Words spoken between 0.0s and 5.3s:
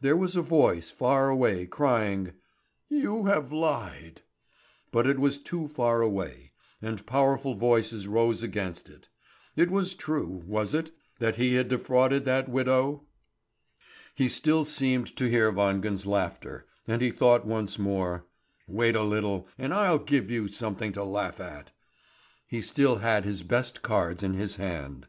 There was a voice far away, crying: "You have lied!" But it